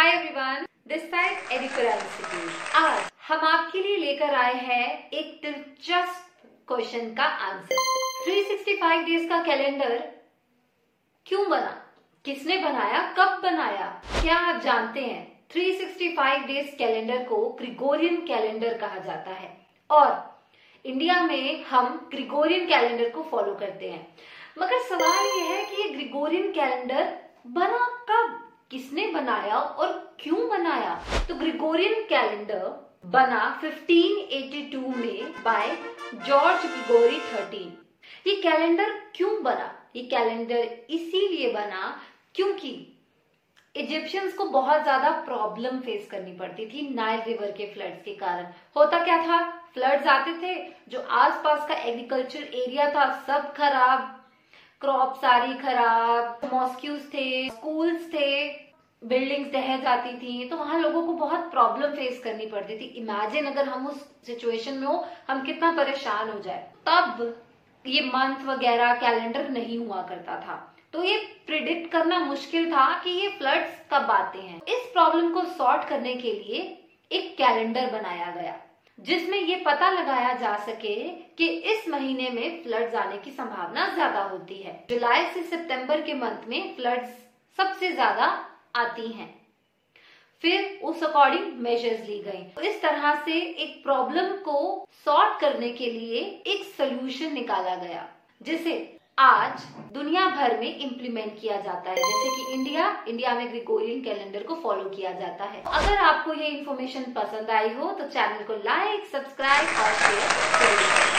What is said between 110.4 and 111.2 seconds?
ज़रूर